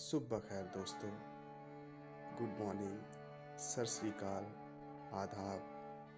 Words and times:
ਸੁਬਹ 0.00 0.40
ਖੈਰ 0.40 0.64
ਦੋਸਤੋ, 0.64 1.08
ਗੁੱਡ 2.38 2.62
ਮਾਰਨਿੰਗ, 2.62 2.98
ਸਤਿ 3.58 3.86
ਸ੍ਰੀ 3.86 4.10
ਅਕਾਲ, 4.10 4.44
ਆਦਾਬ, 5.12 5.60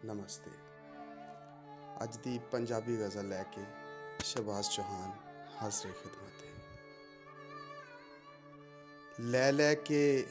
ਨਮਸਤੇ। 0.04 0.50
ਅੱਜ 2.03 2.17
ਦੀ 2.17 2.39
ਪੰਜਾਬੀ 2.39 3.00
ਗਜ਼ਲ 3.00 3.29
ਲੈ 3.29 3.42
ਕੇ 3.42 3.65
ਸ਼ਬਾਜ਼ 4.18 4.71
ਚੌਹਾਨ 4.71 5.13
ਹਾਜ਼ਰੇ 5.63 5.92
ਖਿਦਮਤ 5.92 6.42
ਹੈ। 6.42 6.63
ਲੈ 9.21 9.53
ਲੈ 9.53 9.75
ਕੇ 9.75 10.27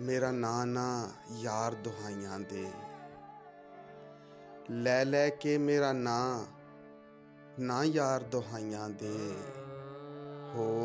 ਮੇਰਾ 0.00 0.30
ਨਾਂ 0.30 0.66
ਨਾ 0.66 1.10
ਯਾਰ 1.32 1.74
ਦੁਹਾਈਆਂ 1.74 2.40
ਦੇ। 2.40 2.70
ਲੈ 4.70 5.04
ਲੈ 5.04 5.28
ਕੇ 5.28 5.58
ਮੇਰਾ 5.58 5.92
ਨਾਂ, 5.92 6.44
ਨਾ 7.60 7.84
ਯਾਰ 7.84 8.22
ਦੁਹਾਈਆਂ 8.22 8.88
ਦੇ। 8.88 9.36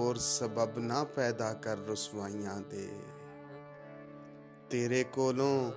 ਹੋਰ 0.08 0.18
ਸਬਬ 0.18 0.78
ਨਾ 0.80 1.04
ਪੈਦਾ 1.04 1.54
ਕਰ 1.54 1.78
ਰਸਵਾਈਆਂ 1.78 2.62
ਦੇ 2.62 2.90
ਤੇਰੇ 4.70 5.04
ਕੋਲੋਂ 5.04 5.72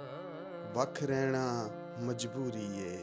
ਵੱਖ 0.75 1.03
ਰਹਿਣਾ 1.03 1.71
ਮਜਬੂਰੀ 2.01 2.67
ਏ। 2.81 2.99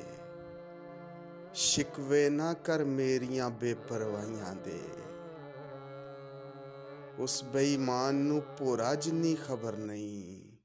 ਸ਼ਿਕਵੇ 1.54 2.30
ਨਾ 2.30 2.54
ਕਰ 2.54 2.84
ਮੇਰੀਆਂ 2.84 3.50
ਬੇਪਰਵਾਹੀਆਂ 3.50 4.56
ਦੇ 4.56 4.80
ਉਸ 7.20 7.44
ਬੇਈਮਾਨ 7.44 8.16
ਨੂੰ 8.16 8.42
ਭੋਰਾ 8.60 8.96
ਜਿੰਨੀ 8.96 9.36
ਖਬਰ 9.36 9.78
ਨਹੀਂ। 9.78 10.58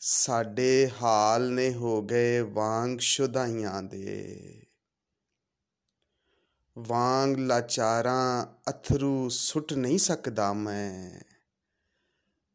ਸਾਡੇ 0.00 0.90
ਹਾਲ 1.02 1.52
ਨੇ 1.52 1.74
ਹੋ 1.74 2.02
ਗਏ 2.02 2.40
ਵਾਂਗ 2.40 2.98
ਸ਼ੁਦਾਈਆਂ 2.98 3.82
ਦੇ। 3.82 4.62
ਵਾਂਗ 6.78 7.36
ਲਾਚਾਰਾਂ 7.36 8.46
ਅਥਰੂ 8.70 9.28
ਸੁੱਟ 9.28 9.72
ਨਹੀਂ 9.72 9.98
ਸਕਦਾ 9.98 10.52
ਮੈਂ। 10.52 11.20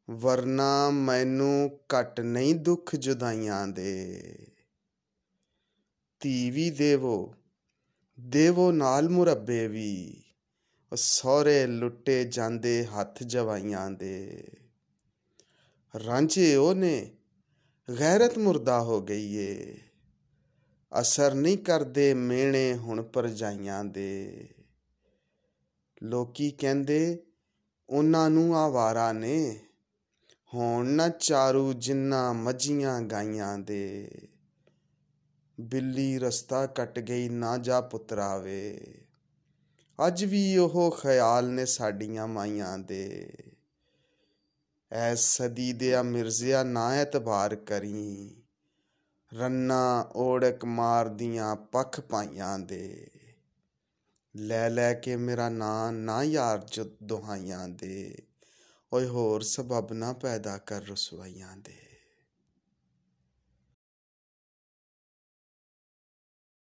ਵਰਨਾ 0.09 0.89
ਮੈਨੂੰ 0.89 1.79
ਘਟ 1.87 2.19
ਨਹੀਂ 2.19 2.55
ਦੁੱਖ 2.55 2.95
ਜੁਦਾਈਆਂ 2.95 3.67
ਦੇ। 3.67 4.23
ਧੀ 6.19 6.49
ਵੀ 6.49 6.69
ਦੇਵੋ 6.69 7.35
ਦੇਵੋ 8.19 8.71
ਨਾਲ 8.71 9.09
ਮੁਰੱਬੇ 9.09 9.67
ਵੀ 9.67 10.23
ਉਹ 10.91 10.97
ਸਹੁਰੇ 10.97 11.67
ਲੁੱਟੇ 11.67 12.23
ਜਾਂਦੇ 12.23 12.85
ਹੱਥ 12.85 13.23
ਜਵਾਈਆਂ 13.23 13.91
ਦੇ। 13.91 14.47
ਰਾਂਝੇ 16.05 16.55
ਉਹਨੇ, 16.55 17.11
ਗੈਰਤ 17.99 18.37
ਮੁਰਦਾ 18.37 18.81
ਹੋ 18.81 19.01
ਗਈ 19.01 19.33
ਏ 19.35 19.77
ਅਸਰ 21.01 21.33
ਨਹੀਂ 21.33 21.57
ਕਰਦੇ 21.57 22.13
ਮੇਣੇ 22.13 22.73
ਹੁਣ 22.73 23.01
ਪਰਜਾਈਆਂ 23.01 23.85
ਦੇ। 23.85 24.47
ਲੋਕੀ 26.03 26.51
ਕਹਿੰਦੇ, 26.51 27.23
ਉਹਨਾਂ 27.89 28.29
ਨੂੰ 28.29 28.57
ਆਵਾਰਾ 28.57 29.11
ਨੇ, 29.11 29.59
ਹੋਣ 30.53 30.87
ਨਾ 30.87 31.09
ਚਾਰੂ 31.09 31.73
ਜਿੰਨਾ 31.73 32.33
ਮੱਝੀਆਂ 32.33 33.01
ਗਾਈਆਂ 33.01 33.57
ਦੇ। 33.57 34.11
ਬਿੱਲੀ 35.59 36.19
ਰਸਤਾ 36.19 36.65
ਕੱਟ 36.65 36.99
ਗਈ 36.99 37.29
ਨਾ 37.29 37.57
ਜਾ 37.57 37.81
ਪੁੱਤਰਾਵੇ 37.81 38.95
ਅੱਜ 40.07 40.23
ਵੀ 40.23 40.57
ਉਹ 40.57 40.97
ਖਿਆਲ 41.01 41.49
ਨੇ 41.49 41.65
ਸਾਡੀਆਂ 41.65 42.27
ਮਾਈਆਂ 42.27 42.77
ਦੇ। 42.77 43.33
ਐ 44.91 45.15
ਸਦੀ 45.15 45.73
ਦੇ 45.73 45.95
ਆ 45.95 46.03
ਮਿਰਜ਼ਿਆ 46.03 46.63
ਨਾ 46.63 46.93
ਐਤਬਾਰ 46.93 47.55
ਕਰੀ। 47.55 48.42
ਰੰਨਾ 49.33 50.11
ਓੜਕ 50.15 50.65
ਮਾਰਦੀਆਂ 50.65 51.55
ਪੱਖ 51.55 51.99
ਪਾਈਆਂ 51.99 52.59
ਦੇ। 52.59 53.09
ਲੈ 54.35 54.69
ਲੈ 54.69 54.93
ਕੇ 54.93 55.15
ਮੇਰਾ 55.15 55.49
ਨਾਂ 55.49 55.91
ਨਾ 55.91 56.23
ਯਾਰ 56.23 56.57
ਜੋ 56.71 56.85
ਦੁਹਾਈਆਂ 57.03 57.67
ਦੇ। 57.67 58.17
ਓਏ 58.93 59.07
ਹੋਰ 59.07 59.41
ਸਬਬ 59.41 59.93
ਨਾ 59.93 60.13
ਪੈਦਾ 60.13 60.57
ਕਰ 60.57 60.81
ਰਸਵਾਈਆਂ 60.81 61.57
ਦੇ। 61.57 61.92